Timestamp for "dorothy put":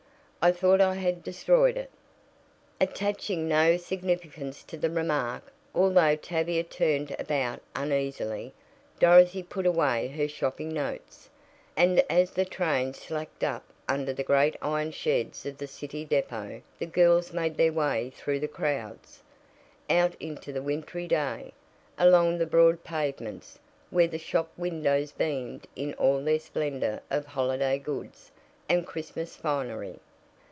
8.99-9.67